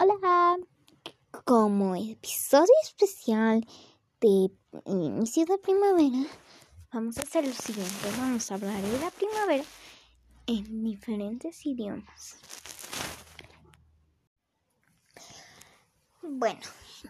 Hola, 0.00 0.58
como 1.44 1.96
episodio 1.96 2.72
especial 2.84 3.66
de 4.20 4.48
inicio 4.86 5.44
de 5.44 5.58
primavera, 5.58 6.24
vamos 6.92 7.18
a 7.18 7.22
hacer 7.22 7.44
lo 7.44 7.52
siguiente, 7.52 8.08
vamos 8.16 8.48
a 8.48 8.54
hablar 8.54 8.80
de 8.80 9.00
la 9.00 9.10
primavera 9.10 9.64
en 10.46 10.84
diferentes 10.84 11.66
idiomas. 11.66 12.36
Bueno, 16.22 16.60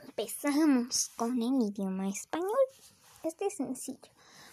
empezamos 0.05 1.11
con 1.11 1.43
el 1.43 1.68
idioma 1.68 2.09
español. 2.09 2.48
Este 3.23 3.48
es 3.48 3.57
sencillo. 3.57 4.11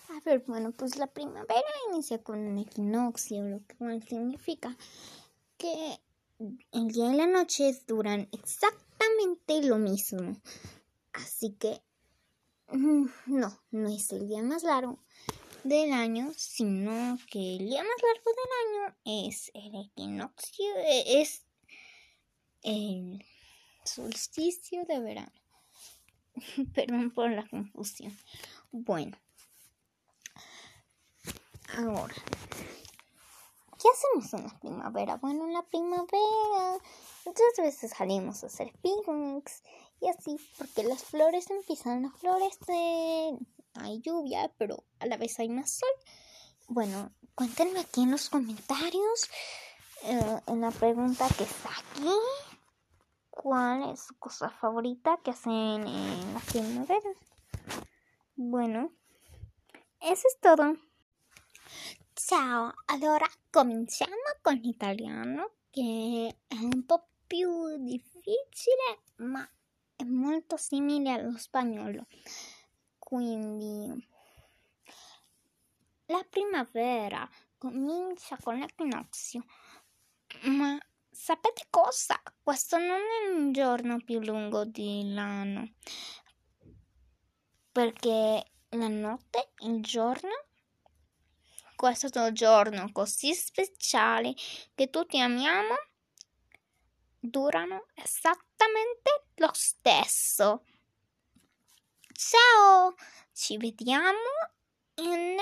A 0.09 0.20
ver, 0.25 0.43
bueno, 0.45 0.73
pues 0.73 0.97
la 0.97 1.07
primavera 1.07 1.63
inicia 1.89 2.21
con 2.21 2.39
un 2.39 2.57
equinoccio, 2.57 3.43
lo 3.43 3.61
cual 3.77 4.04
significa 4.04 4.75
que 5.57 6.02
el 6.39 6.88
día 6.89 7.13
y 7.13 7.15
la 7.15 7.27
noche 7.27 7.71
duran 7.88 8.27
exactamente 8.31 9.62
lo 9.63 9.77
mismo. 9.77 10.39
Así 11.13 11.53
que 11.53 11.81
mm, 12.71 13.05
no, 13.27 13.59
no 13.71 13.89
es 13.89 14.11
el 14.11 14.27
día 14.27 14.44
más 14.44 14.63
largo 14.63 14.99
del 15.63 15.94
año, 15.94 16.31
sino 16.35 17.17
que 17.30 17.55
el 17.55 17.70
día 17.70 17.84
más 17.84 18.02
largo 18.03 18.31
del 18.31 18.52
año 18.66 19.30
es 19.30 19.52
el 19.53 19.85
equinoccio, 19.85 20.75
e, 20.77 21.21
es 21.21 21.44
el 22.63 23.23
solsticio 23.83 24.86
de 24.86 24.99
verano. 24.99 25.31
Perdón 26.73 27.11
por 27.11 27.31
la 27.31 27.47
confusión. 27.47 28.16
Bueno, 28.72 29.17
ahora 31.77 32.16
¿Qué 33.85 33.91
hacemos 33.91 34.34
en 34.34 34.48
la 34.48 34.59
primavera? 34.59 35.17
Bueno, 35.17 35.45
en 35.45 35.53
la 35.53 35.62
primavera 35.62 36.80
muchas 37.23 37.53
veces 37.59 37.91
salimos 37.91 38.44
a 38.44 38.48
hacer 38.48 38.73
picnics 38.81 39.61
y 40.02 40.08
así, 40.08 40.38
porque 40.58 40.84
las 40.84 41.03
flores 41.03 41.52
empiezan 41.52 42.03
a 42.03 42.11
florecer, 42.13 43.38
hay 43.75 44.02
lluvia, 44.02 44.52
pero 44.58 44.83
a 44.97 45.06
la 45.06 45.17
vez 45.17 45.38
hay 45.39 45.50
más 45.50 45.69
sol. 45.69 45.89
Bueno, 46.67 47.11
cuéntenme 47.36 47.80
aquí 47.80 48.02
en 48.02 48.09
los 48.09 48.28
comentarios, 48.31 49.30
eh, 50.06 50.39
en 50.47 50.61
la 50.61 50.72
pregunta 50.72 51.28
que 51.38 51.44
está 51.44 51.69
aquí, 51.69 52.09
cuál 53.30 53.91
es 53.91 54.00
su 54.00 54.17
cosa 54.17 54.50
favorita 54.50 55.19
que 55.23 55.30
hacen 55.30 55.86
en 55.88 56.33
la 56.33 56.39
primavera. 56.39 57.11
Bueno, 58.36 58.91
eso 60.02 60.28
es 60.28 60.39
todo. 60.41 60.73
Ciao, 62.17 62.73
allora 62.85 63.30
cominciamo 63.49 64.16
con 64.41 64.53
l'italiano 64.53 65.55
che 65.69 66.38
è 66.47 66.55
un 66.55 66.85
po' 66.85 67.09
più 67.27 67.75
difficile 67.83 69.02
ma 69.17 69.45
è 69.97 70.03
molto 70.05 70.55
simile 70.55 71.11
allo 71.11 71.38
spagnolo. 71.38 72.07
Quindi 72.97 74.07
la 76.05 76.25
primavera 76.30 77.30
comincia 77.57 78.38
con 78.41 78.59
l'equinozio, 78.59 79.44
ma 80.44 80.79
sapete 81.11 81.67
cosa? 81.69 82.17
Questo 82.41 82.77
non 82.77 82.91
è 82.97 83.38
il 83.38 83.52
giorno 83.52 84.00
più 84.00 84.22
lungo 84.22 84.63
dell'anno 84.63 85.73
perché 87.73 88.52
la 88.69 88.88
notte, 88.88 89.52
il 89.66 89.83
giorno 89.83 90.45
questo 91.76 92.31
giorno 92.31 92.92
così 92.92 93.34
speciale 93.34 94.34
che 94.73 94.90
tutti 94.90 95.20
amiamo 95.20 95.76
durano 97.20 97.86
esattamente 97.94 99.26
lo 99.36 99.50
stesso. 99.54 100.64
Ciao, 102.14 102.96
ci 103.34 103.58
vediamo 103.58 104.18
in, 104.96 105.38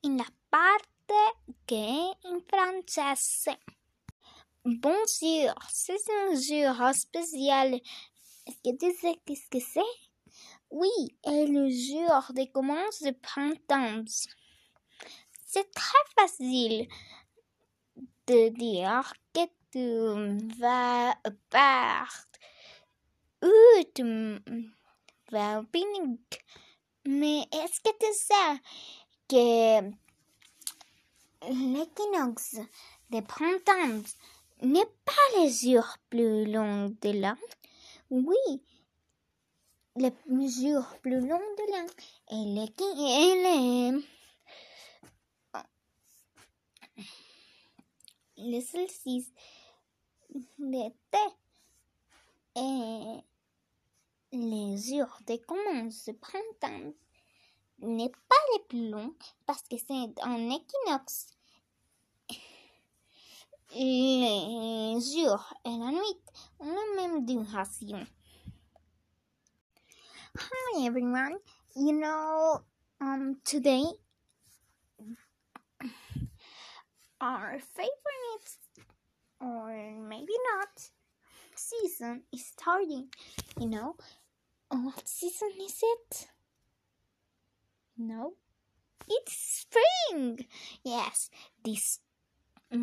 in 0.00 0.16
la 0.16 0.32
parte 0.48 1.42
che 1.64 1.76
è 1.76 2.26
in 2.28 2.42
francese. 2.46 3.58
Bonjour, 4.64 5.54
c'est 5.70 6.08
un 6.08 6.34
jour 6.34 6.94
spécial. 6.94 7.80
Est-ce 8.46 8.60
que 8.62 8.76
tu 8.76 8.92
sais 8.98 9.18
qu'est-ce 9.24 9.48
que 9.50 9.60
c'est? 9.60 10.09
Oui, 10.70 10.88
et 11.26 11.46
le 11.46 11.68
jour 11.68 12.32
de 12.32 12.44
commence 12.52 13.02
de 13.02 13.10
printemps. 13.10 14.04
C'est 15.44 15.68
très 15.72 16.04
facile 16.16 16.86
de 18.28 18.48
dire 18.50 19.12
que 19.34 19.40
tu 19.72 20.58
vas 20.60 21.16
partir 21.50 22.30
ou 23.42 23.82
tu 23.94 24.38
vas 25.32 25.62
pique 25.72 26.44
Mais 27.04 27.40
est-ce 27.52 27.80
que 27.80 27.90
tu 27.98 28.12
sais 28.14 28.60
que 29.28 29.90
l'équinoxe 31.50 32.60
de 33.10 33.20
printemps 33.22 34.02
n'est 34.62 34.92
pas 35.04 35.40
le 35.40 35.48
jour 35.48 35.84
plus 36.10 36.44
long 36.44 36.94
de 37.00 37.20
l'an? 37.20 37.36
Oui, 38.10 38.62
le 40.00 40.10
mesure 40.28 40.96
plus 41.02 41.20
long 41.20 41.38
de 41.58 41.64
l'an 41.72 41.86
et 42.30 42.44
les, 42.56 42.70
et 42.96 43.34
les, 43.44 44.00
le 48.38 48.60
d'été 50.58 51.24
et 52.56 53.20
les 54.32 54.78
jours 54.78 55.18
de 55.26 55.36
commence 55.36 56.08
printemps 56.18 56.92
n'est 57.80 58.08
pas 58.08 58.44
le 58.54 58.62
plus 58.68 58.88
long 58.88 59.14
parce 59.44 59.62
que 59.68 59.76
c'est 59.76 60.22
un 60.22 60.50
équinoxe. 60.50 61.26
Les 63.74 64.98
jours 65.00 65.52
et 65.64 65.68
la 65.68 65.90
nuit 65.90 66.22
ont 66.58 66.74
la 66.74 66.86
même 66.96 67.26
duration. 67.26 68.06
Hi 70.38 70.86
everyone. 70.86 71.38
You 71.74 71.92
know, 71.92 72.62
um 73.00 73.38
today 73.44 73.84
our 77.20 77.58
favorite 77.58 78.48
or 79.40 79.72
maybe 80.08 80.32
not 80.54 80.90
season 81.56 82.22
is 82.32 82.46
starting. 82.46 83.08
You 83.58 83.68
know, 83.68 83.96
what 84.68 85.08
season 85.08 85.50
is 85.60 85.80
it? 85.82 86.28
No, 87.98 88.34
it's 89.08 89.32
spring. 89.32 90.46
Yes, 90.84 91.30
this 91.64 92.00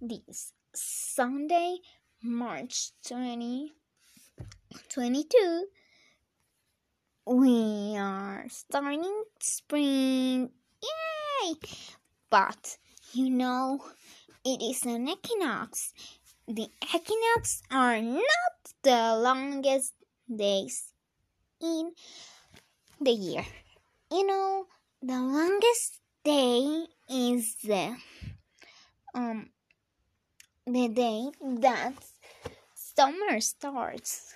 this 0.00 0.52
Sunday, 0.74 1.78
March 2.22 2.92
20 3.06 3.72
22 4.88 5.66
we 7.26 7.96
are 7.96 8.44
starting 8.48 9.24
spring. 9.38 10.50
Yay! 10.82 11.54
But 12.30 12.78
you 13.12 13.30
know 13.30 13.84
it 14.44 14.60
is 14.60 14.82
an 14.84 15.08
equinox. 15.08 15.92
The 16.48 16.68
equinox 16.82 17.62
are 17.70 18.00
not 18.00 18.54
the 18.82 19.16
longest 19.22 19.94
days 20.28 20.92
in 21.60 21.92
the 23.00 23.12
year. 23.12 23.44
You 24.10 24.26
know 24.26 24.66
the 25.00 25.20
longest 25.20 26.00
day 26.24 26.86
is 27.08 27.54
the 27.62 27.96
um 29.14 29.50
the 30.66 30.88
day 30.88 31.30
that 31.60 31.94
summer 32.74 33.40
starts 33.40 34.34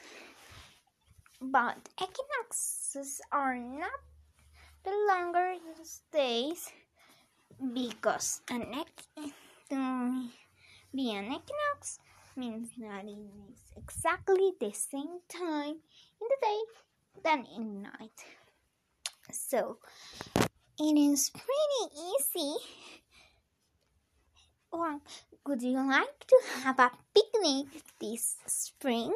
but 1.41 1.89
equinoxes 2.01 3.21
are 3.33 3.57
not 3.57 4.01
the 4.85 4.93
longer 5.09 5.55
days 6.13 6.71
because 7.75 8.41
an 8.51 8.85
to 9.69 10.29
be 10.95 11.11
an 11.13 11.27
equinox 11.27 11.99
means 12.37 12.71
that 12.79 13.05
it 13.05 13.19
is 13.51 13.61
exactly 13.77 14.53
the 14.61 14.73
same 14.73 15.21
time 15.29 15.77
in 16.21 16.29
the 16.29 16.37
day 16.41 16.61
than 17.25 17.47
in 17.57 17.83
night. 17.83 18.25
So 19.31 19.79
it 20.79 20.99
is 20.99 21.31
pretty 21.31 21.95
easy. 21.95 22.55
Well, 24.73 25.01
would 25.47 25.63
you 25.63 25.79
like 25.89 26.27
to 26.27 26.37
have 26.63 26.79
a 26.79 26.91
picnic 27.15 27.83
this 27.99 28.37
spring? 28.47 29.13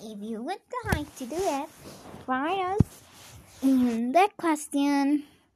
If 0.00 0.18
you 0.20 0.42
would 0.42 0.58
like 0.92 1.14
to 1.16 1.26
do 1.26 1.36
it, 1.36 1.68
write 2.26 2.76
us 2.76 3.02
in 3.62 4.12
the 4.12 4.28
question. 4.36 5.24